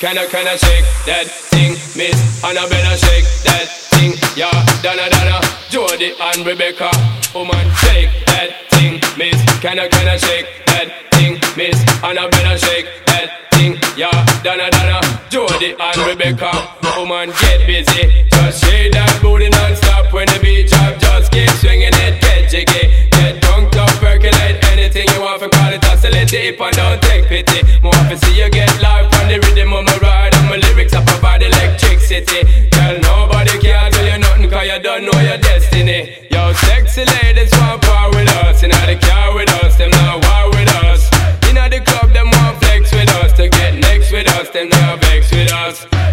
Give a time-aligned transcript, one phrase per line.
[0.00, 4.48] can I, can I shake that thing, miss, and I better shake that thing, yeah,
[4.80, 6.88] Donna, Donna, Jody and Rebecca,
[7.36, 12.24] woman, shake that thing, miss, can I, can I shake that thing, miss, and I
[12.32, 14.08] better shake that thing, yeah,
[14.40, 16.48] Donna, Donna, Jody and Rebecca,
[16.96, 21.92] woman, get busy, just shake that booty non-stop when the beat drop, just keep swinging
[21.92, 26.58] it, get jiggy, get drunk, up, percolate anything you want for call it oscillate it
[26.58, 26.89] and don't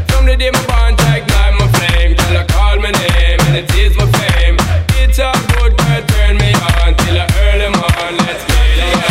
[0.07, 3.69] From the day my bond ignite my flame, till I call my name and it
[3.75, 4.57] is my fame.
[5.01, 6.51] It's a good girl, turn me
[6.83, 8.13] on till I early morn.
[8.25, 9.07] Let's get it on.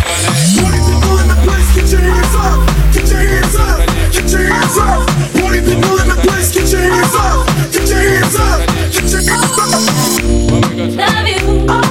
[0.56, 2.58] Party people in the place, get your hands up.
[2.94, 3.78] Get your hands up.
[4.12, 5.06] Get your hands up.
[5.41, 7.47] Party people in the place, get your hands up.
[7.72, 8.60] Get your hands up.
[8.92, 9.97] Get your hands up.
[10.97, 11.85] Love you,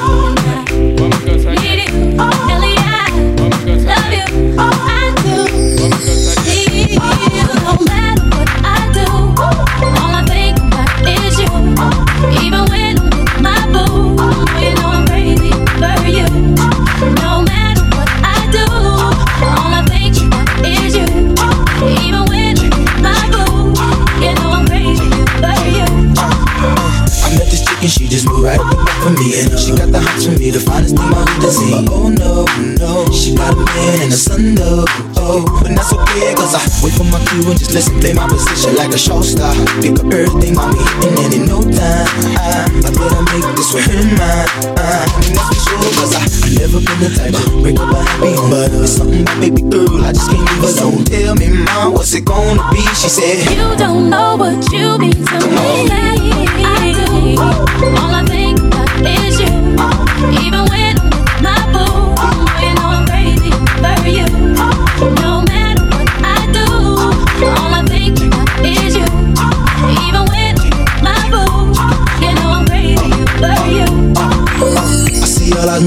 [29.05, 29.37] for me.
[29.37, 32.09] And she got the hots for me, the finest thing my hood has seen oh
[32.09, 32.49] no,
[32.81, 34.85] no, she got a man and a son though.
[35.21, 38.27] Oh, but that's okay cause I wait for my cue and just listen Play my
[38.27, 39.53] position like a show star.
[39.81, 42.09] Pick up everything, mommy, and then in no time.
[42.41, 44.49] I, I thought I'd make this with her mine.
[44.77, 47.77] I, I mean that's for sure cause I, I never been the type to break
[47.77, 48.49] up a happy home.
[48.49, 51.93] But uh, it's something about baby girl, I just can't leave alone Tell me, mom,
[51.93, 52.81] what's it gonna be?
[52.97, 55.14] She said You don't know what you mean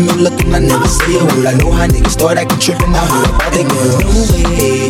[0.00, 1.47] of you looking, I never say a word.
[1.47, 2.94] I know how niggas start acting tripping.
[2.94, 3.98] I heard about they girl.
[3.98, 4.88] No way,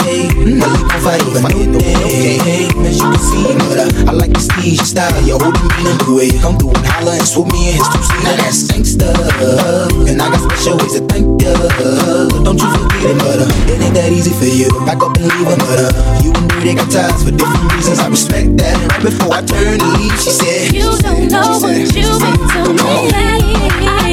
[0.61, 1.79] I live on fire over no.
[1.79, 5.63] Hey, as you can see, but uh, I like the steez, your style, your holding
[5.65, 6.31] me in the way.
[6.41, 8.23] Come through and holler and swoop me in his two seat.
[8.25, 9.09] Now that's gangsta,
[10.09, 11.53] and I got special ways to thank ya.
[12.45, 15.17] Don't you forget it, but uh, it ain't that easy for you to back up
[15.17, 15.59] and leave him.
[15.63, 17.99] But uh, you and me, they got ties for different reasons.
[18.01, 18.77] I respect that.
[18.77, 22.37] And right before I turned to leave, she said, You don't know what you mean
[22.57, 24.08] to me.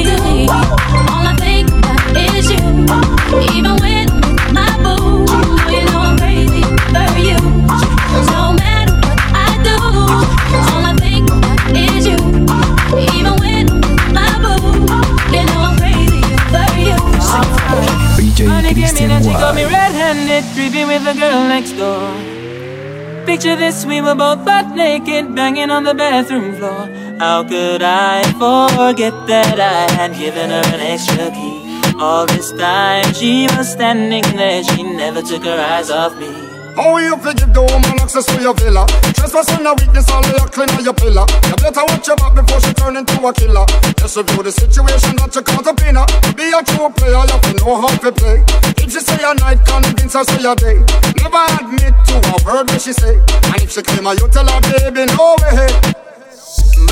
[25.36, 26.88] Banging on the bathroom floor.
[27.18, 31.65] How could I forget that I had given her an extra key?
[31.98, 36.28] All this time she was standing there, she never took her eyes off me.
[36.76, 38.84] How you fi give the woman access to your villa?
[39.16, 41.24] Trespassing a weakness, all you clean on your pillar.
[41.48, 43.64] You better watch your back before she turn into a killer.
[43.96, 46.04] Just review the situation that you caught up in her.
[46.36, 48.44] Be a true player, you have to know how to play.
[48.76, 50.84] If she say a night, convince her say a day.
[51.16, 53.16] Never admit to a word that she say.
[53.24, 55.64] And if she claim her, you tell her, baby, no way.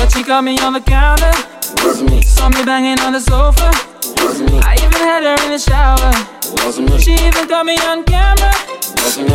[0.01, 1.29] But she caught me on the counter,
[1.85, 2.25] With me.
[2.25, 3.69] saw me banging on the sofa.
[4.17, 6.11] I even had her in the shower.
[6.65, 6.99] Wasn't me.
[6.99, 8.51] She even caught me on camera.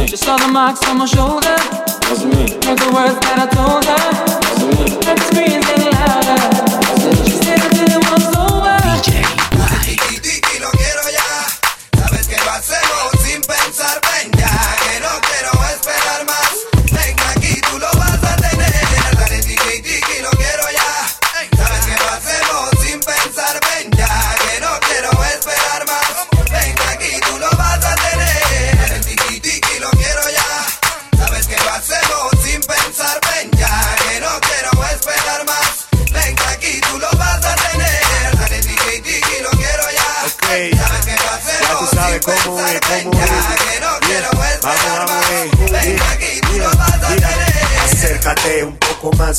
[0.07, 1.57] She saw the marks on my shoulder.
[2.67, 3.97] Heard the words that I told her.
[4.61, 5.50] The screams getting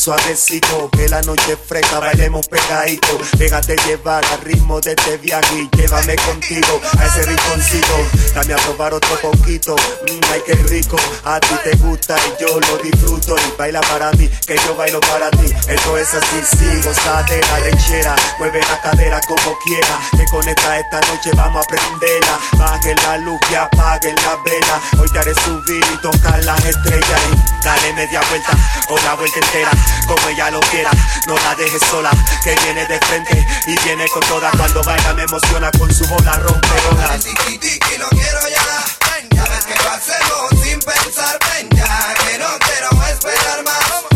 [0.01, 3.19] suavecito, que la noche es fresca, bailemos pegadito.
[3.37, 7.93] Déjate llevar al ritmo de este viaje y llévame contigo a ese rinconcito.
[8.33, 10.97] Dame a probar otro poquito, mmm, ay qué rico.
[11.23, 13.35] A ti te gusta y yo lo disfruto.
[13.37, 15.53] Y baila para mí, que yo bailo para ti.
[15.67, 18.15] Esto es así, sí, gozadera, lechera.
[18.39, 19.99] Mueve la cadera como quiera.
[20.17, 20.81] Que con esta
[21.11, 22.39] noche vamos a prenderla.
[22.57, 24.81] Bajen la luz y apaguen la vela.
[24.99, 27.21] Hoy te haré subir y tocar las estrellas.
[27.31, 28.51] Y dale media vuelta
[28.89, 29.71] o la vuelta entera.
[30.07, 30.91] Como ella lo quiera,
[31.27, 32.11] no la dejes sola.
[32.43, 34.51] Que viene de frente y viene con toda.
[34.51, 37.23] Cuando baila me emociona con su bola rompeolas.
[37.23, 38.09] Tiki tiki quiero
[38.49, 39.27] ya.
[39.31, 41.37] Ya ves que lo hacemos sin pensar.
[41.53, 44.10] Ven ya que no quiero esperar más.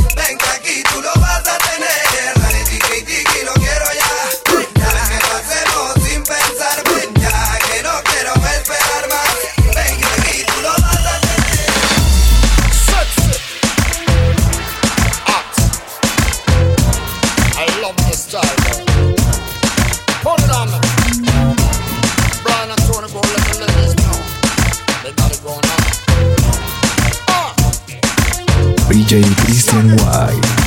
[28.96, 30.65] DJ Christian White.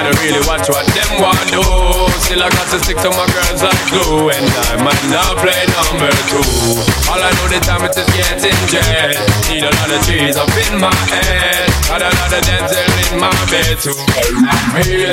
[0.00, 0.40] I don't really
[1.90, 2.06] do.
[2.22, 4.30] Still, I got to stick to my girls like glue.
[4.30, 6.44] And I might not play number two.
[7.10, 9.18] All I know the time it is getting jet.
[9.50, 11.66] Need a lot of trees up in my head.
[11.90, 13.96] Got a lot of dental in my bed too.
[14.86, 15.10] Yeah.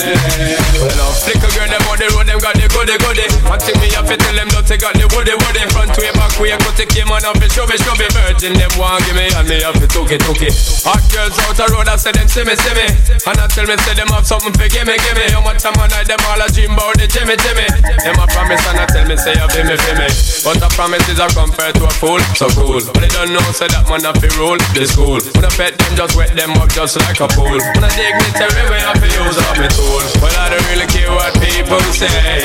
[0.77, 3.25] Well, flick a girl, them on the road, them got the goody goody.
[3.57, 5.65] Thing me have to tell them, don't take out the woody woody.
[5.73, 8.06] Front way, back way, cut the came on up and show me, show me.
[8.13, 10.53] Virgin, them want give me, and me have to took it, took it.
[10.85, 12.85] Hot girls out the road, I say them see me, see me.
[13.25, 15.25] And I tell me, say them have something for gimme, gimme.
[15.33, 17.68] How much time I night, them all a dream about the Jimmy, Jimmy.
[18.04, 20.10] Them a promise and I tell me, say you feel me, feel me.
[20.44, 22.80] But a promise is a compared to a fool, so cool.
[22.81, 25.19] But they don't know, say that man to rule the school.
[25.36, 27.58] When I pet them, just wet them up just like a pool.
[27.58, 30.04] When I dignitary, we have to use up my tool.
[30.19, 32.37] Well, I don't really care what people say.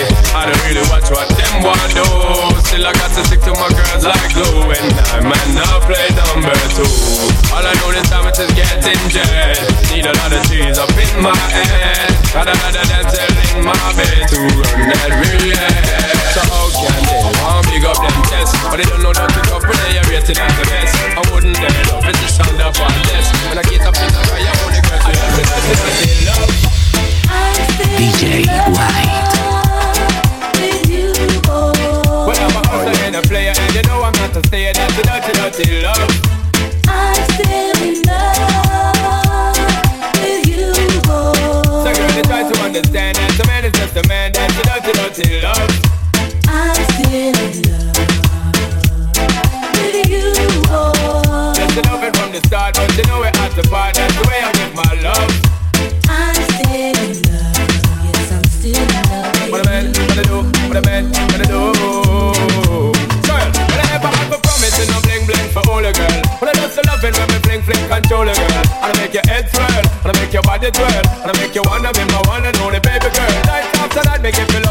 [43.62, 44.32] Man is just a man.
[44.32, 45.70] That's a dirty, dirty love.
[46.48, 46.74] I'm
[50.70, 51.52] oh.
[51.54, 53.94] Just to love it from the start, but you know we're at the part.
[53.94, 55.30] That's the way I give my love.
[56.08, 57.62] I'm still in love.
[59.50, 61.72] What a man, what a do, what a man, what a do.
[63.26, 66.22] Girl, when I ever have a promise and I'm bling bling for all a girl.
[66.40, 68.64] When I just love it when me fling fling control a girl.
[68.82, 71.54] And I make your head swirl, and I make your body twirl, and I make
[71.54, 72.71] you wanna be my one and only baby girl.
[72.71, 72.71] Night
[74.38, 74.61] after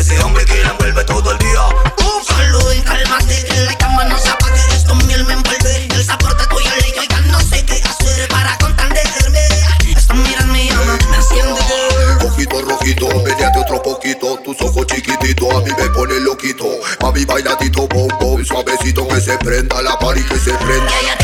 [0.00, 1.60] ese hombre que la envuelve todo el día.
[1.98, 6.04] Un saludo y cálmate, que la cama no se apague, esto miel me envuelve, el
[6.04, 9.40] sabor de tu yo ya no sé qué hacer para contenderme.
[9.94, 11.60] Esta mirada me llama, me enciende.
[12.26, 16.66] Ojito rojito, de otro poquito, tus ojos chiquititos a mí me pone loquito.
[17.02, 21.19] Mami bailadito, bom bom, suavecito que se prenda la party que se prenda.